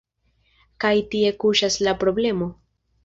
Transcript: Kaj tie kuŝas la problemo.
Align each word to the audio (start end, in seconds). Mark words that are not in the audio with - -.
Kaj 0.85 0.93
tie 1.11 1.33
kuŝas 1.43 1.77
la 1.89 1.93
problemo. 2.05 2.49